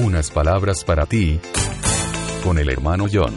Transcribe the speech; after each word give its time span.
Unas 0.00 0.30
palabras 0.30 0.84
para 0.84 1.06
ti. 1.06 1.40
Con 2.44 2.56
el 2.58 2.70
hermano 2.70 3.06
John. 3.12 3.34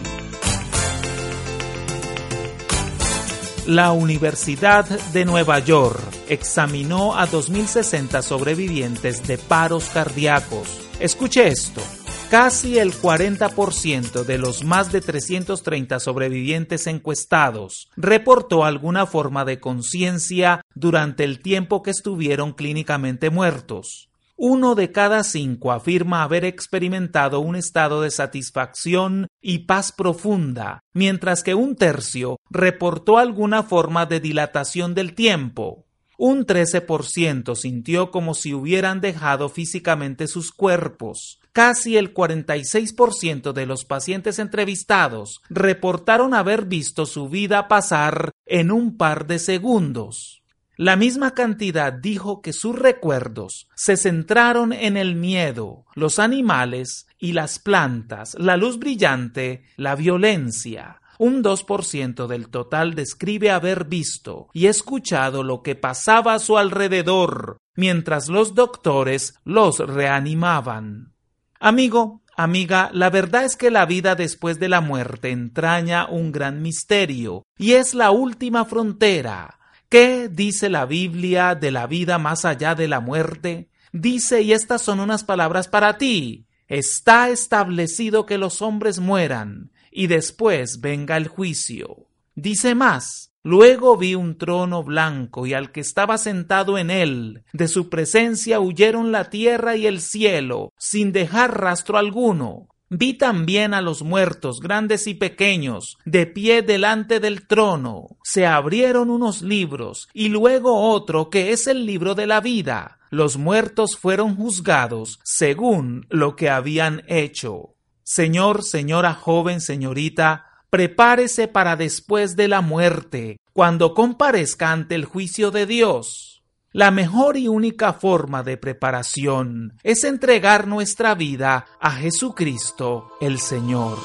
La 3.66 3.92
Universidad 3.94 4.86
de 5.12 5.26
Nueva 5.26 5.58
York 5.58 6.00
examinó 6.30 7.18
a 7.18 7.28
2.060 7.28 8.22
sobrevivientes 8.22 9.26
de 9.26 9.40
paros 9.40 9.86
cardíacos. 9.86 10.88
Escuche 11.00 11.48
esto. 11.48 11.82
Casi 12.30 12.78
el 12.78 12.94
40% 12.94 14.24
de 14.24 14.38
los 14.38 14.64
más 14.64 14.92
de 14.92 15.02
330 15.02 16.00
sobrevivientes 16.00 16.86
encuestados 16.86 17.90
reportó 17.98 18.66
alguna 18.66 19.08
forma 19.08 19.46
de 19.46 19.60
conciencia 19.60 20.62
durante 20.76 21.24
el 21.24 21.42
tiempo 21.42 21.82
que 21.82 21.90
estuvieron 21.90 22.54
clínicamente 22.54 23.32
muertos. 23.32 24.11
Uno 24.44 24.74
de 24.74 24.92
cada 24.92 25.24
cinco 25.24 25.72
afirma 25.72 26.24
haber 26.24 26.46
experimentado 26.46 27.42
un 27.42 27.56
estado 27.56 28.02
de 28.02 28.10
satisfacción 28.10 29.28
y 29.40 29.68
paz 29.68 29.92
profunda, 29.92 30.80
mientras 30.96 31.44
que 31.44 31.54
un 31.54 31.76
tercio 31.76 32.38
reportó 32.50 33.20
alguna 33.20 33.62
forma 33.62 34.08
de 34.08 34.20
dilatación 34.20 34.96
del 34.96 35.14
tiempo. 35.14 35.86
Un 36.18 36.48
13% 36.48 37.54
sintió 37.56 38.10
como 38.10 38.34
si 38.34 38.56
hubieran 38.56 39.00
dejado 39.00 39.48
físicamente 39.48 40.26
sus 40.26 40.52
cuerpos, 40.52 41.40
casi 41.54 41.98
el 41.98 42.12
46% 42.12 43.54
de 43.54 43.68
los 43.68 43.86
pacientes 43.86 44.40
entrevistados 44.40 45.42
reportaron 45.52 46.34
haber 46.34 46.66
visto 46.66 47.06
su 47.06 47.30
vida 47.30 47.68
pasar 47.68 48.32
en 48.48 48.72
un 48.72 48.98
par 48.98 49.28
de 49.28 49.38
segundos. 49.38 50.41
La 50.82 50.96
misma 50.96 51.36
cantidad 51.36 51.94
dijo 51.94 52.42
que 52.42 52.54
sus 52.54 52.76
recuerdos 52.76 53.68
se 53.76 53.98
centraron 53.98 54.74
en 54.74 54.98
el 54.98 55.14
miedo, 55.14 55.86
los 55.94 56.18
animales 56.18 57.06
y 57.20 57.34
las 57.34 57.60
plantas, 57.60 58.36
la 58.40 58.58
luz 58.58 58.80
brillante, 58.80 59.64
la 59.78 59.94
violencia. 59.94 61.00
Un 61.20 61.44
2% 61.44 62.26
del 62.26 62.50
total 62.50 62.96
describe 62.96 63.52
haber 63.52 63.86
visto 63.86 64.48
y 64.54 64.66
escuchado 64.66 65.44
lo 65.44 65.62
que 65.62 65.76
pasaba 65.76 66.34
a 66.34 66.40
su 66.40 66.58
alrededor, 66.58 67.58
mientras 67.76 68.28
los 68.28 68.56
doctores 68.56 69.36
los 69.44 69.78
reanimaban. 69.78 71.14
Amigo, 71.60 72.24
amiga, 72.36 72.90
la 72.92 73.12
verdad 73.12 73.46
es 73.46 73.56
que 73.56 73.70
la 73.70 73.86
vida 73.86 74.16
después 74.16 74.60
de 74.60 74.70
la 74.70 74.82
muerte 74.82 75.30
entraña 75.30 76.08
un 76.08 76.32
gran 76.32 76.64
misterio 76.64 77.44
y 77.56 77.74
es 77.74 77.94
la 77.94 78.10
última 78.10 78.66
frontera. 78.66 79.60
¿Qué 79.92 80.30
dice 80.30 80.70
la 80.70 80.86
Biblia 80.86 81.54
de 81.54 81.70
la 81.70 81.86
vida 81.86 82.18
más 82.18 82.46
allá 82.46 82.76
de 82.76 82.88
la 82.88 83.02
muerte? 83.02 83.68
Dice, 83.92 84.42
y 84.42 84.54
estas 84.54 84.82
son 84.82 85.02
unas 85.02 85.26
palabras 85.26 85.68
para 85.68 85.98
ti, 85.98 86.48
está 86.70 87.30
establecido 87.30 88.26
que 88.26 88.38
los 88.38 88.62
hombres 88.62 89.00
mueran 89.00 89.74
y 89.92 90.08
después 90.08 90.80
venga 90.80 91.18
el 91.18 91.28
juicio. 91.28 92.08
Dice 92.36 92.74
más, 92.74 93.34
Luego 93.44 93.98
vi 93.98 94.16
un 94.16 94.38
trono 94.38 94.82
blanco 94.82 95.46
y 95.46 95.54
al 95.54 95.74
que 95.74 95.82
estaba 95.82 96.18
sentado 96.18 96.78
en 96.78 96.90
él. 96.90 97.44
De 97.52 97.68
su 97.68 97.90
presencia 97.90 98.62
huyeron 98.62 99.12
la 99.12 99.30
tierra 99.30 99.76
y 99.76 99.88
el 99.88 100.00
cielo, 100.00 100.72
sin 100.78 101.12
dejar 101.12 101.60
rastro 101.60 101.98
alguno. 101.98 102.70
Vi 102.94 103.14
también 103.14 103.74
a 103.74 103.80
los 103.80 104.02
muertos, 104.02 104.60
grandes 104.60 105.08
y 105.08 105.14
pequeños, 105.14 105.98
de 106.04 106.28
pie 106.28 106.62
delante 106.62 107.22
del 107.22 107.48
trono. 107.48 108.18
Se 108.22 108.46
abrieron 108.46 109.10
unos 109.10 109.42
libros, 109.42 110.10
y 110.14 110.28
luego 110.28 110.92
otro 110.92 111.30
que 111.30 111.54
es 111.54 111.68
el 111.68 111.86
libro 111.86 112.16
de 112.16 112.28
la 112.28 112.42
vida. 112.42 113.00
Los 113.10 113.38
muertos 113.38 113.96
fueron 113.96 114.36
juzgados 114.36 115.22
según 115.24 116.06
lo 116.10 116.36
que 116.36 116.50
habían 116.50 117.04
hecho. 117.08 117.76
Señor, 118.04 118.62
señora 118.62 119.14
joven, 119.14 119.62
señorita, 119.62 120.48
prepárese 120.70 121.48
para 121.48 121.78
después 121.78 122.36
de 122.36 122.50
la 122.50 122.60
muerte, 122.60 123.38
cuando 123.54 123.94
comparezca 123.94 124.74
ante 124.74 124.96
el 124.96 125.06
juicio 125.06 125.50
de 125.52 125.66
Dios. 125.66 126.41
La 126.74 126.90
mejor 126.90 127.36
y 127.36 127.50
única 127.50 127.92
forma 127.92 128.44
de 128.44 128.56
preparación 128.56 129.74
es 129.84 130.06
entregar 130.06 130.68
nuestra 130.68 131.16
vida 131.16 131.66
a 131.82 131.92
Jesucristo 131.92 133.12
el 133.20 133.40
Señor. 133.40 133.98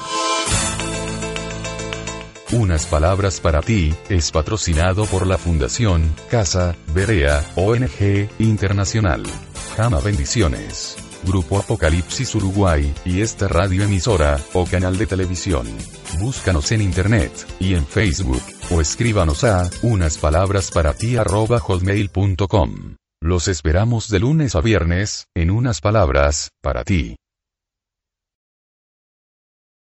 Unas 2.51 2.85
palabras 2.85 3.39
para 3.39 3.61
ti 3.61 3.95
es 4.09 4.31
patrocinado 4.31 5.05
por 5.05 5.25
la 5.25 5.37
Fundación 5.37 6.13
Casa 6.29 6.75
Berea 6.93 7.41
ONG 7.55 8.29
Internacional. 8.39 9.23
Jama 9.77 10.01
bendiciones. 10.01 11.06
Grupo 11.23 11.59
Apocalipsis 11.59 12.35
Uruguay, 12.35 12.93
y 13.05 13.21
esta 13.21 13.47
radioemisora, 13.47 14.39
o 14.53 14.65
canal 14.65 14.97
de 14.97 15.05
televisión. 15.05 15.67
Búscanos 16.19 16.71
en 16.71 16.81
internet, 16.81 17.31
y 17.59 17.73
en 17.75 17.85
Facebook, 17.85 18.41
o 18.71 18.81
escríbanos 18.81 19.43
a, 19.43 19.69
unas 19.81 20.17
palabras 20.17 20.71
para. 20.71 20.95
Los 23.21 23.47
esperamos 23.47 24.09
de 24.09 24.19
lunes 24.19 24.55
a 24.55 24.61
viernes, 24.61 25.27
en 25.35 25.51
unas 25.51 25.81
palabras, 25.81 26.51
para 26.61 26.83
ti. 26.83 27.15